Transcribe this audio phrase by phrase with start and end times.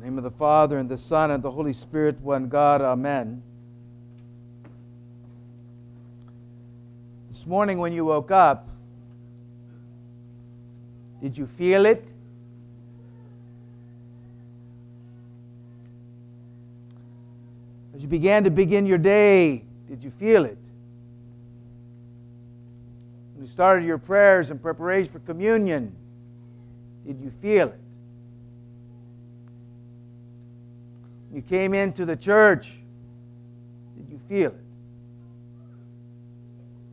[0.00, 2.80] Name of the Father, and the Son, and the Holy Spirit, one God.
[2.80, 3.42] Amen.
[7.32, 8.68] This morning, when you woke up,
[11.20, 12.04] did you feel it?
[17.96, 20.58] As you began to begin your day, did you feel it?
[23.34, 25.92] When you started your prayers in preparation for communion,
[27.04, 27.80] did you feel it?
[31.38, 32.66] You came into the church.
[33.96, 34.64] Did you feel it?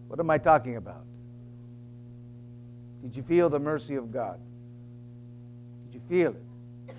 [0.07, 1.03] What am I talking about?
[3.01, 4.37] Did you feel the mercy of God?
[5.87, 6.95] Did you feel it?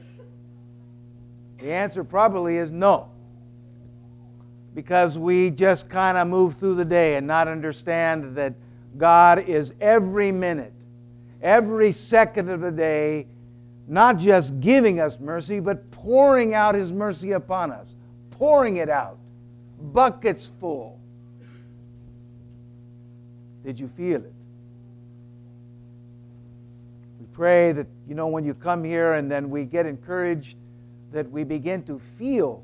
[1.61, 3.11] The answer probably is no.
[4.75, 8.55] Because we just kind of move through the day and not understand that
[8.99, 10.73] God is every minute,
[11.41, 13.29] every second of the day,
[13.87, 17.89] not just giving us mercy, but pouring out His mercy upon us,
[18.31, 19.19] pouring it out,
[19.93, 21.01] buckets full.
[23.65, 24.33] Did you feel it?
[27.19, 30.55] We pray that, you know, when you come here and then we get encouraged,
[31.13, 32.63] that we begin to feel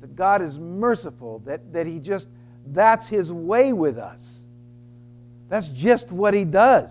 [0.00, 2.26] that God is merciful, that, that He just,
[2.68, 4.20] that's His way with us.
[5.50, 6.88] That's just what He does.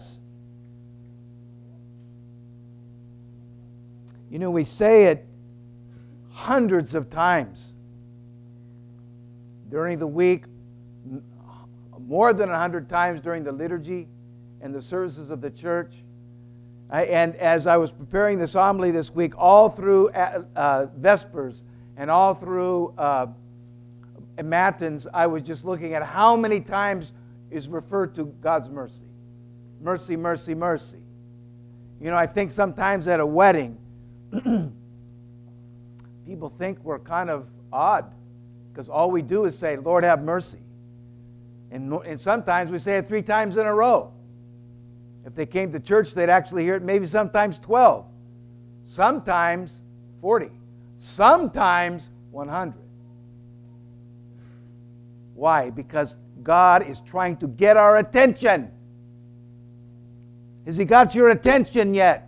[4.29, 5.26] You know, we say it
[6.47, 7.59] hundreds of times
[9.69, 10.45] during the week,
[11.99, 14.07] more than a hundred times during the liturgy
[14.61, 15.91] and the services of the church.
[16.89, 21.61] and as I was preparing this homily this week, all through uh, uh, Vespers
[21.97, 23.27] and all through uh,
[24.41, 27.11] Matins, I was just looking at how many times
[27.51, 29.11] is referred to God's mercy.
[29.81, 31.03] Mercy, mercy, mercy.
[31.99, 33.77] You know, I think sometimes at a wedding,
[36.27, 38.05] people think we're kind of odd
[38.71, 40.59] because all we do is say, Lord, have mercy.
[41.71, 44.11] And, and sometimes we say it three times in a row.
[45.25, 48.05] If they came to church, they'd actually hear it maybe sometimes 12,
[48.93, 49.71] sometimes
[50.21, 50.49] 40,
[51.15, 52.73] sometimes 100.
[55.33, 55.69] Why?
[55.69, 58.69] Because God is trying to get our attention.
[60.65, 62.26] Has He got your attention yet?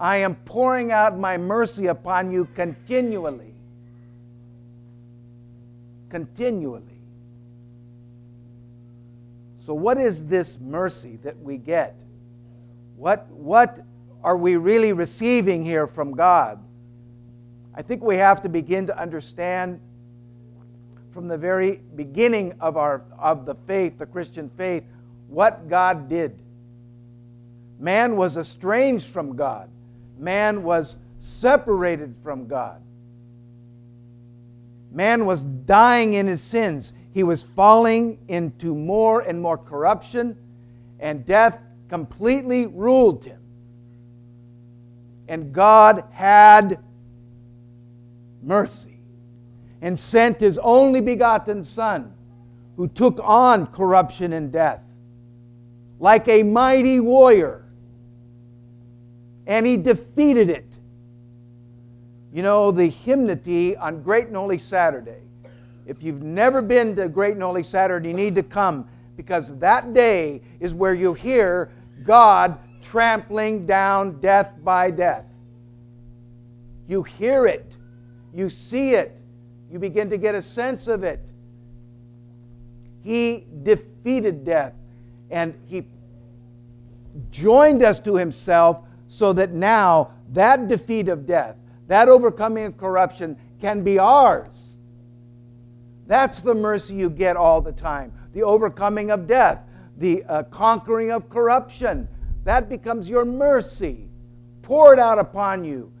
[0.00, 3.52] I am pouring out my mercy upon you continually.
[6.08, 6.82] Continually.
[9.66, 11.96] So, what is this mercy that we get?
[12.96, 13.78] What, what
[14.24, 16.58] are we really receiving here from God?
[17.74, 19.80] I think we have to begin to understand
[21.12, 24.82] from the very beginning of, our, of the faith, the Christian faith,
[25.28, 26.38] what God did.
[27.78, 29.68] Man was estranged from God
[30.20, 30.96] man was
[31.40, 32.80] separated from God.
[34.92, 36.92] Man was dying in his sins.
[37.12, 40.36] He was falling into more and more corruption,
[40.98, 41.58] and death
[41.88, 43.40] completely ruled him.
[45.28, 46.78] And God had
[48.42, 48.98] mercy
[49.80, 52.12] and sent his only begotten Son,
[52.76, 54.80] who took on corruption and death
[56.00, 57.59] like a mighty warrior
[59.46, 60.66] and he defeated it.
[62.32, 65.22] You know, the hymnody on Great and Holy Saturday.
[65.86, 69.92] If you've never been to Great and Holy Saturday, you need to come because that
[69.92, 71.72] day is where you hear
[72.06, 72.56] God
[72.90, 75.24] trampling down death by death.
[76.88, 77.66] You hear it,
[78.34, 79.16] you see it,
[79.70, 81.20] you begin to get a sense of it.
[83.02, 84.74] He defeated death
[85.30, 85.84] and he
[87.30, 88.78] joined us to himself
[89.10, 91.56] so that now that defeat of death,
[91.88, 94.54] that overcoming of corruption can be ours.
[96.06, 98.12] That's the mercy you get all the time.
[98.32, 99.58] The overcoming of death,
[99.98, 102.08] the uh, conquering of corruption.
[102.44, 104.08] That becomes your mercy,
[104.62, 105.92] poured out upon you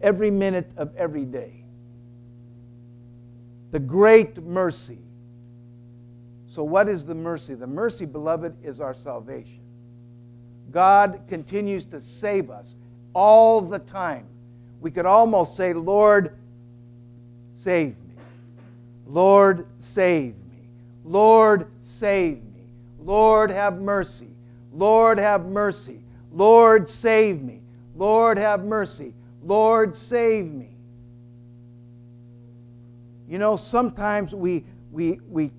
[0.00, 1.64] every minute of every day.
[3.72, 4.98] The great mercy.
[6.54, 7.54] So, what is the mercy?
[7.54, 9.61] The mercy, beloved, is our salvation.
[10.72, 12.66] God continues to save us
[13.14, 14.26] all the time.
[14.80, 16.36] We could almost say, Lord,
[17.62, 18.14] save me.
[19.06, 20.68] Lord, save me.
[21.04, 21.66] Lord,
[22.00, 22.64] save me.
[23.00, 24.28] Lord, have mercy.
[24.72, 26.00] Lord, have mercy.
[26.32, 27.60] Lord, save me.
[27.94, 29.12] Lord, have mercy.
[29.44, 30.70] Lord, save me.
[33.28, 35.52] You know, sometimes we, we, we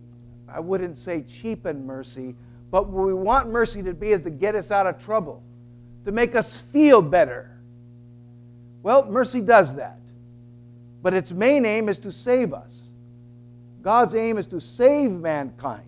[0.54, 2.36] I wouldn't say cheapen mercy,
[2.74, 5.44] but what we want mercy to be is to get us out of trouble,
[6.06, 7.52] to make us feel better.
[8.82, 10.00] Well, mercy does that.
[11.04, 12.72] But its main aim is to save us.
[13.84, 15.86] God's aim is to save mankind.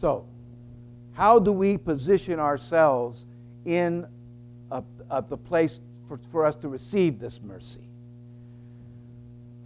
[0.00, 0.26] So,
[1.12, 3.24] how do we position ourselves
[3.64, 4.06] in
[4.70, 5.76] a, a, the place
[6.06, 7.89] for, for us to receive this mercy?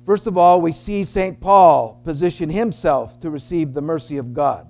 [0.06, 1.40] First of all, we see St.
[1.40, 4.66] Paul position himself to receive the mercy of God.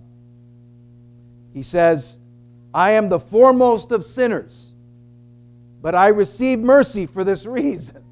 [1.53, 2.17] He says,
[2.73, 4.67] I am the foremost of sinners,
[5.83, 8.05] but I receive mercy for this reason.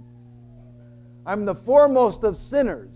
[1.25, 2.91] I'm the foremost of sinners.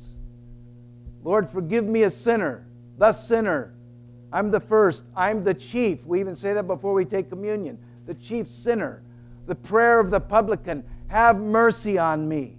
[1.23, 2.67] Lord, forgive me a sinner,
[2.99, 3.73] the sinner.
[4.33, 5.03] I'm the first.
[5.17, 5.99] I'm the chief.
[6.05, 7.79] We even say that before we take communion.
[8.07, 9.03] The chief sinner.
[9.47, 12.57] The prayer of the publican have mercy on me.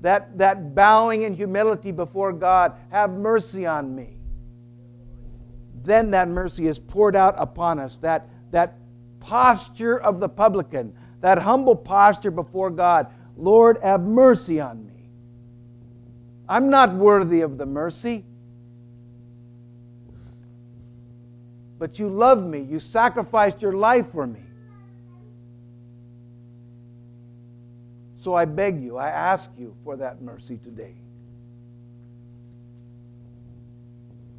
[0.00, 4.16] That, that bowing in humility before God, have mercy on me.
[5.84, 7.98] Then that mercy is poured out upon us.
[8.02, 8.74] That, that
[9.20, 13.08] posture of the publican, that humble posture before God.
[13.36, 15.08] Lord, have mercy on me.
[16.48, 18.24] I'm not worthy of the mercy.
[21.78, 22.62] But you love me.
[22.62, 24.40] You sacrificed your life for me.
[28.22, 30.94] So I beg you, I ask you for that mercy today.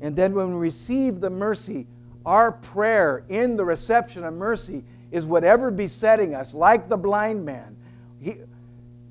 [0.02, 1.88] And then when we receive the mercy,
[2.26, 7.76] our prayer in the reception of mercy is whatever besetting us, like the blind man.
[8.22, 8.36] He,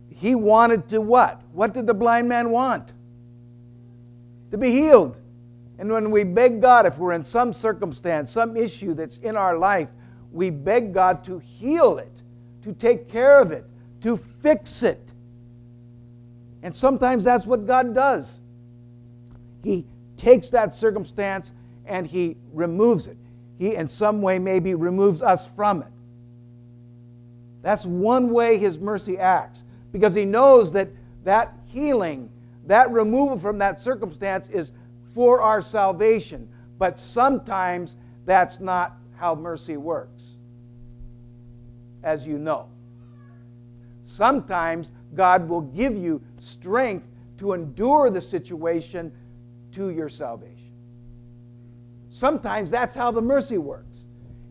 [0.08, 1.40] he wanted to what?
[1.52, 2.90] What did the blind man want?
[4.50, 5.16] To be healed.
[5.78, 9.56] And when we beg God, if we're in some circumstance, some issue that's in our
[9.56, 9.88] life,
[10.32, 12.12] we beg God to heal it,
[12.64, 13.64] to take care of it,
[14.02, 15.00] to fix it.
[16.62, 18.26] And sometimes that's what God does.
[19.62, 19.86] He
[20.18, 21.50] takes that circumstance
[21.86, 23.16] and He removes it.
[23.58, 25.88] He, in some way, maybe removes us from it.
[27.62, 29.60] That's one way His mercy acts
[29.92, 30.88] because He knows that
[31.24, 32.30] that healing,
[32.66, 34.70] that removal from that circumstance is
[35.14, 36.48] for our salvation.
[36.78, 40.22] But sometimes that's not how mercy works,
[42.04, 42.68] as you know.
[44.18, 46.20] Sometimes God will give you
[46.58, 47.06] strength
[47.38, 49.12] to endure the situation
[49.76, 50.72] to your salvation.
[52.18, 53.96] Sometimes that's how the mercy works.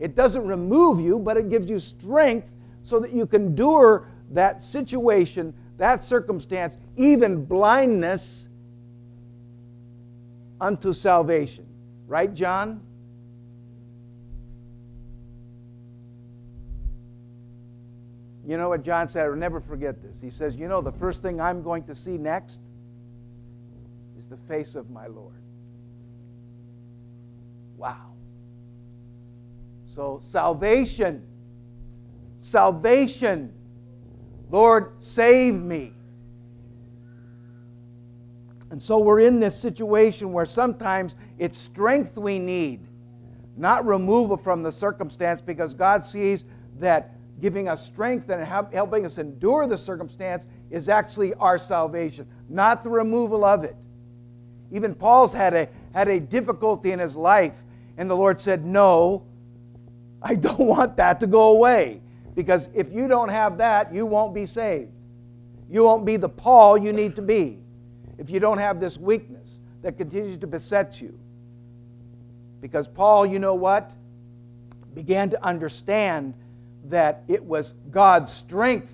[0.00, 2.48] It doesn't remove you, but it gives you strength
[2.82, 8.22] so that you can endure that situation, that circumstance, even blindness
[10.60, 11.66] unto salvation.
[12.06, 12.80] Right, John?
[18.48, 19.26] You know what John said?
[19.26, 20.16] I'll never forget this.
[20.22, 22.58] He says, You know, the first thing I'm going to see next
[24.18, 25.34] is the face of my Lord.
[27.76, 28.12] Wow.
[29.94, 31.24] So, salvation.
[32.40, 33.52] Salvation.
[34.50, 35.92] Lord, save me.
[38.70, 42.80] And so we're in this situation where sometimes it's strength we need,
[43.58, 46.44] not removal from the circumstance, because God sees
[46.80, 52.82] that giving us strength and helping us endure the circumstance is actually our salvation, not
[52.82, 53.76] the removal of it.
[54.70, 57.54] Even Paul's had a, had a difficulty in his life,
[57.96, 59.22] and the Lord said, No,
[60.20, 62.00] I don't want that to go away.
[62.34, 64.92] Because if you don't have that, you won't be saved.
[65.68, 67.58] You won't be the Paul you need to be
[68.16, 69.48] if you don't have this weakness
[69.82, 71.18] that continues to beset you.
[72.60, 73.90] Because Paul, you know what?
[74.94, 76.34] Began to understand
[76.90, 78.88] that it was God's strength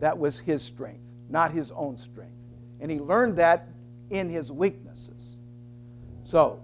[0.00, 2.32] that was his strength, not his own strength.
[2.80, 3.68] And he learned that
[4.10, 5.22] in his weaknesses.
[6.26, 6.60] So,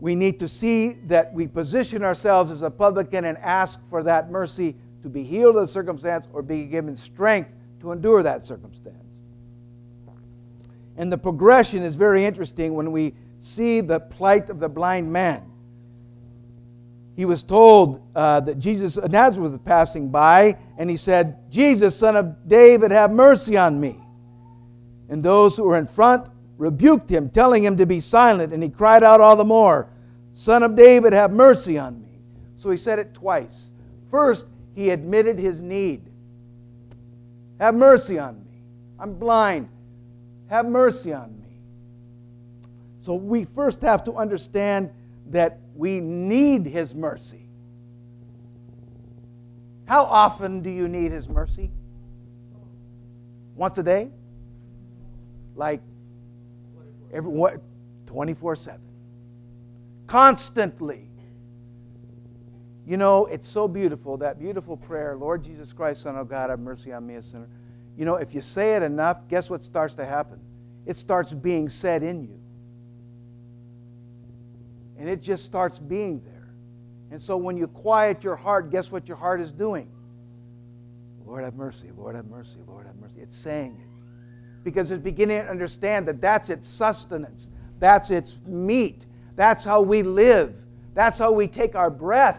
[0.00, 4.30] we need to see that we position ourselves as a publican and ask for that
[4.30, 8.96] mercy to be healed of the circumstance or be given strength to endure that circumstance.
[10.96, 13.14] And the progression is very interesting when we
[13.54, 15.44] see the plight of the blind man.
[17.16, 21.98] He was told uh, that Jesus of Nazareth was passing by, and he said, Jesus,
[21.98, 23.98] son of David, have mercy on me.
[25.10, 28.70] And those who were in front rebuked him, telling him to be silent, and he
[28.70, 29.88] cried out all the more,
[30.34, 32.08] Son of David, have mercy on me.
[32.62, 33.52] So he said it twice.
[34.10, 36.02] First, he admitted his need.
[37.60, 38.62] Have mercy on me.
[38.98, 39.68] I'm blind.
[40.48, 41.58] Have mercy on me.
[43.04, 44.90] So we first have to understand
[45.30, 47.46] that we need His mercy.
[49.86, 51.70] How often do you need His mercy?
[53.54, 54.10] Once a day?
[55.54, 55.80] Like
[57.12, 57.60] every what
[58.06, 58.78] 24/7.
[60.06, 61.08] Constantly.
[62.86, 66.58] You know, it's so beautiful, that beautiful prayer, Lord Jesus Christ, Son of God, have
[66.58, 67.48] mercy on me, a sinner.
[67.96, 70.40] You know, if you say it enough, guess what starts to happen?
[70.84, 72.41] It starts being said in you.
[75.02, 76.48] And it just starts being there.
[77.10, 79.88] And so when you quiet your heart, guess what your heart is doing?
[81.26, 83.16] Lord have mercy, Lord have mercy, Lord have mercy.
[83.18, 84.62] It's saying it.
[84.62, 87.48] Because it's beginning to understand that that's its sustenance,
[87.80, 89.04] that's its meat,
[89.34, 90.54] that's how we live,
[90.94, 92.38] that's how we take our breath.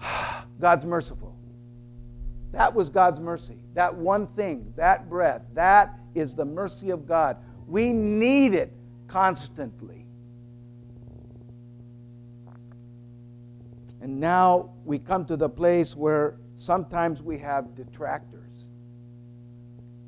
[0.60, 1.34] God's merciful.
[2.52, 3.58] That was God's mercy.
[3.74, 7.38] That one thing, that breath, that is the mercy of God.
[7.66, 8.72] We need it
[9.08, 10.05] constantly.
[14.00, 18.42] And now we come to the place where sometimes we have detractors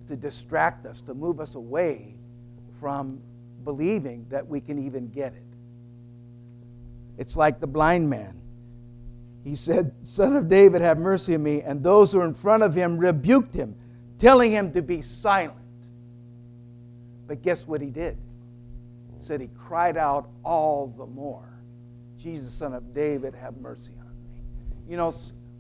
[0.09, 2.14] to distract us, to move us away
[2.80, 3.21] from
[3.64, 5.42] believing that we can even get it.
[7.18, 8.40] It's like the blind man.
[9.45, 11.62] He said, Son of David, have mercy on me.
[11.62, 13.75] And those who were in front of him rebuked him,
[14.21, 15.57] telling him to be silent.
[17.26, 18.16] But guess what he did?
[19.18, 21.49] He said he cried out all the more,
[22.22, 24.42] Jesus, Son of David, have mercy on me.
[24.88, 25.14] You know,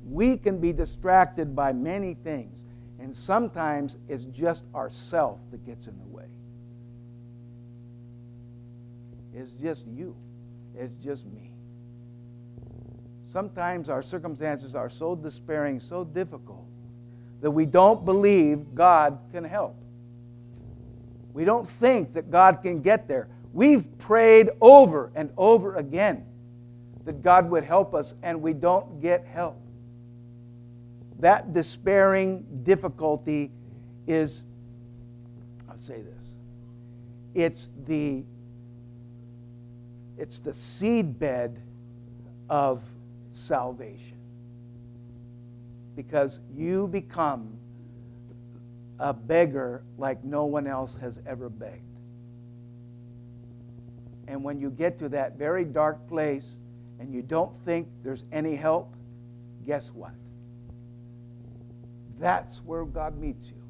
[0.04, 2.58] we can be distracted by many things,
[2.98, 6.24] and sometimes it's just ourself that gets in the way.
[9.34, 10.16] It's just you.
[10.76, 11.52] It's just me.
[13.32, 16.64] Sometimes our circumstances are so despairing, so difficult,
[17.40, 19.76] that we don't believe God can help.
[21.34, 23.28] We don't think that God can get there.
[23.52, 26.24] We've prayed over and over again
[27.08, 29.58] that God would help us, and we don't get help.
[31.20, 33.50] That despairing difficulty
[34.06, 34.42] is,
[35.70, 36.24] I'll say this,
[37.34, 38.24] it's the,
[40.18, 41.56] it's the seedbed
[42.50, 42.82] of
[43.46, 44.18] salvation.
[45.96, 47.56] Because you become
[48.98, 51.80] a beggar like no one else has ever begged.
[54.26, 56.44] And when you get to that very dark place
[57.00, 58.92] and you don't think there's any help,
[59.66, 60.12] guess what?
[62.20, 63.62] That's where God meets you.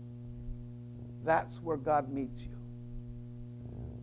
[1.25, 2.56] That's where God meets you.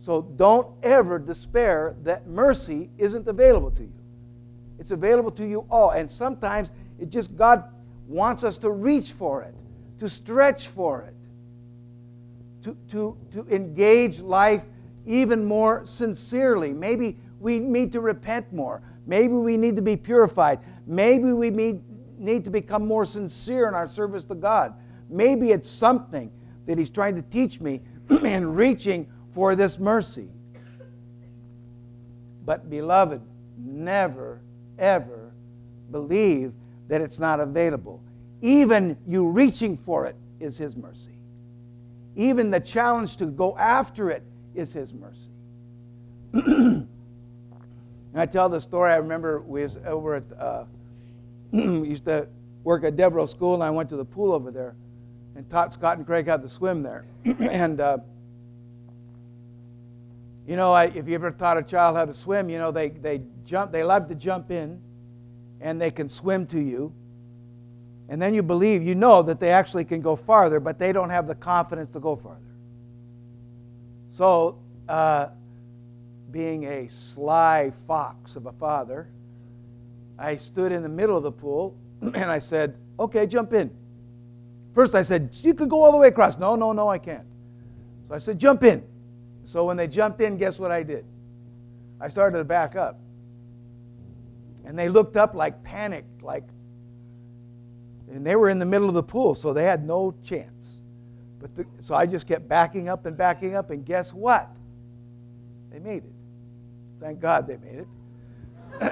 [0.04, 3.92] So don't ever despair that mercy isn't available to you.
[4.78, 5.90] It's available to you all.
[5.90, 6.68] And sometimes
[7.00, 7.64] it just, God
[8.06, 9.54] wants us to reach for it,
[9.98, 11.14] to stretch for it,
[12.64, 14.62] to, to, to engage life
[15.06, 16.72] even more sincerely.
[16.72, 18.82] Maybe we need to repent more.
[19.06, 20.58] Maybe we need to be purified.
[20.86, 24.74] Maybe we need, to become more sincere in our service to God.
[25.08, 26.30] Maybe it's something
[26.66, 30.28] that He's trying to teach me in reaching for this mercy.
[32.44, 33.20] But, beloved,
[33.58, 34.40] never
[34.78, 35.32] ever
[35.90, 36.52] believe
[36.88, 38.02] that it's not available.
[38.42, 41.18] Even you reaching for it is His mercy.
[42.16, 44.22] Even the challenge to go after it
[44.54, 45.30] is His mercy.
[48.18, 48.92] I tell the story.
[48.92, 50.64] I remember we was over at uh,
[51.52, 52.26] used to
[52.64, 54.74] work at Devereux School, and I went to the pool over there,
[55.34, 57.04] and taught Scott and Craig how to swim there.
[57.24, 57.98] and uh,
[60.46, 62.88] you know, I, if you ever taught a child how to swim, you know they
[62.88, 63.72] they jump.
[63.72, 64.80] They love to jump in,
[65.60, 66.92] and they can swim to you.
[68.08, 71.10] And then you believe, you know that they actually can go farther, but they don't
[71.10, 72.40] have the confidence to go farther.
[74.16, 74.58] So,
[74.88, 75.28] uh,
[76.36, 79.08] being a sly fox of a father,
[80.18, 83.70] I stood in the middle of the pool and I said, Okay, jump in.
[84.74, 86.38] First, I said, You could go all the way across.
[86.38, 87.24] No, no, no, I can't.
[88.08, 88.82] So I said, Jump in.
[89.46, 91.06] So when they jumped in, guess what I did?
[92.02, 92.98] I started to back up.
[94.66, 96.44] And they looked up like panicked, like,
[98.12, 100.52] and they were in the middle of the pool, so they had no chance.
[101.40, 104.50] But the, so I just kept backing up and backing up, and guess what?
[105.72, 106.15] They made it.
[107.00, 107.86] Thank God they made it.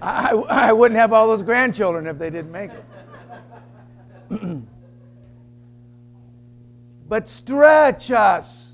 [0.00, 2.84] I, I wouldn't have all those grandchildren if they didn't make it.
[7.08, 8.68] but stretch us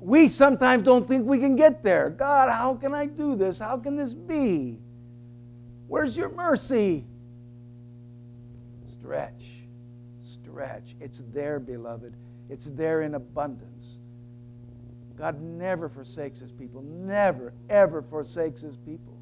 [0.00, 2.10] we sometimes don't think we can get there.
[2.10, 3.58] God, how can I do this?
[3.58, 4.78] How can this be?
[5.88, 7.04] Where's your mercy?
[8.98, 9.42] Stretch.
[10.42, 10.96] Stretch.
[11.00, 12.14] It's there, beloved.
[12.48, 13.79] It's there in abundance.
[15.20, 16.82] God never forsakes his people.
[16.82, 19.16] Never, ever forsakes his people.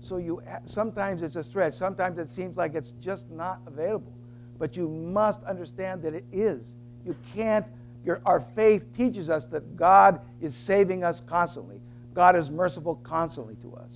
[0.00, 1.74] So you sometimes it's a stretch.
[1.74, 4.12] Sometimes it seems like it's just not available.
[4.58, 6.64] But you must understand that it is.
[7.04, 7.66] You can't
[8.04, 11.80] your, our faith teaches us that God is saving us constantly.
[12.14, 13.90] God is merciful constantly to us.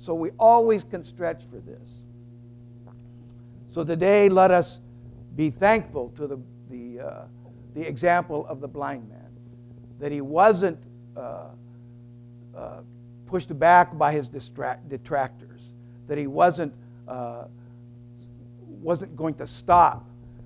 [0.00, 1.88] So we always can stretch for this.
[3.72, 4.78] So today, let us
[5.36, 7.24] be thankful to the, the, uh,
[7.74, 9.23] the example of the blind man,
[10.00, 10.78] that he wasn't
[11.16, 11.46] uh,
[12.56, 12.80] uh,
[13.26, 15.60] pushed back by his distract- detractors,
[16.08, 16.72] that he wasn't,
[17.08, 17.44] uh,
[18.82, 20.04] wasn't going to stop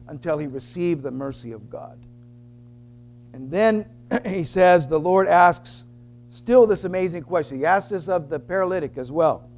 [0.09, 1.99] until he received the mercy of God.
[3.33, 3.87] And then
[4.25, 5.85] he says, the Lord asks
[6.37, 7.59] still this amazing question.
[7.59, 9.49] He asks this of the paralytic as well.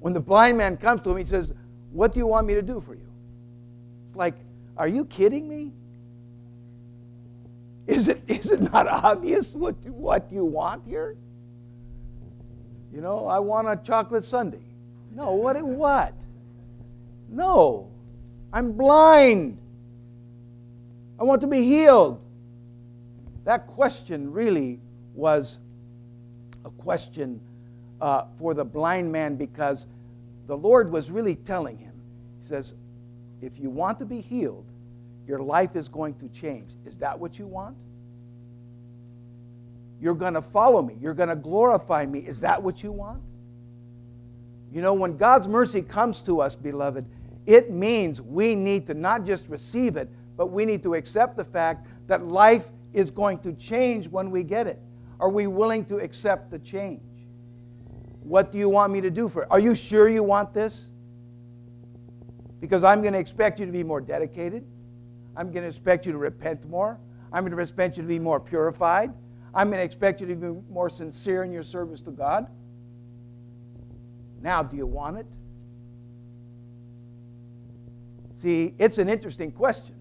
[0.00, 1.52] When the blind man comes to him, he says,
[1.92, 3.06] What do you want me to do for you?
[4.08, 4.34] It's like,
[4.76, 5.70] Are you kidding me?
[7.86, 11.16] Is it, is it not obvious what, what you want here?
[12.92, 14.58] You know, I want a chocolate sundae.
[15.14, 15.60] No, what?
[15.62, 16.14] What?
[17.28, 17.88] No,
[18.52, 19.58] I'm blind.
[21.18, 22.20] I want to be healed.
[23.44, 24.78] That question really
[25.14, 25.58] was
[26.64, 27.40] a question
[28.00, 29.84] uh, for the blind man because
[30.46, 31.92] the Lord was really telling him,
[32.42, 32.72] He says,
[33.40, 34.64] if you want to be healed,
[35.26, 36.70] your life is going to change.
[36.86, 37.76] Is that what you want?
[40.00, 40.96] You're going to follow me.
[41.00, 42.20] You're going to glorify me.
[42.20, 43.22] Is that what you want?
[44.72, 47.06] You know, when God's mercy comes to us, beloved,
[47.46, 51.44] it means we need to not just receive it, but we need to accept the
[51.44, 54.80] fact that life is going to change when we get it.
[55.20, 57.00] Are we willing to accept the change?
[58.22, 59.48] What do you want me to do for it?
[59.50, 60.86] Are you sure you want this?
[62.60, 64.64] Because I'm going to expect you to be more dedicated.
[65.36, 66.98] I'm going to expect you to repent more.
[67.32, 69.10] I'm going to expect you to be more purified.
[69.54, 72.46] I'm going to expect you to be more sincere in your service to God.
[74.42, 75.26] Now, do you want it?
[78.42, 79.94] See, it's an interesting question.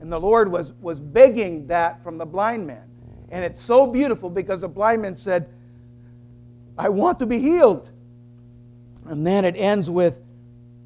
[0.00, 2.88] And the Lord was, was begging that from the blind man.
[3.30, 5.48] And it's so beautiful because the blind man said,
[6.76, 7.88] I want to be healed.
[9.06, 10.14] And then it ends with,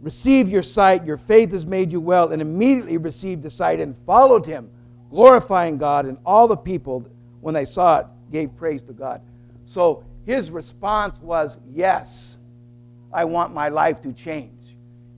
[0.02, 3.94] Receive your sight, your faith has made you well, and immediately received the sight and
[4.04, 4.68] followed him,
[5.10, 6.06] glorifying God.
[6.06, 7.06] And all the people,
[7.40, 9.20] when they saw it, gave praise to God.
[9.72, 12.08] So his response was, Yes,
[13.12, 14.52] I want my life to change.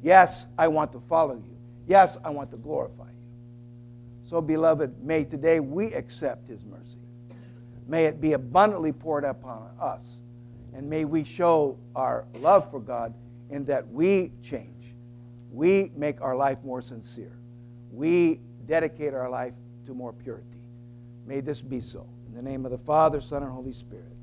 [0.02, 1.56] Yes, I want to follow you.
[1.88, 4.28] Yes, I want to glorify you.
[4.28, 6.98] So, beloved, may today we accept his mercy.
[7.88, 10.02] May it be abundantly poured upon us.
[10.74, 13.14] And may we show our love for God
[13.50, 14.94] in that we change.
[15.50, 17.32] We make our life more sincere.
[17.92, 19.54] We dedicate our life
[19.86, 20.44] to more purity.
[21.26, 22.06] May this be so.
[22.28, 24.17] In the name of the Father, Son, and Holy Spirit.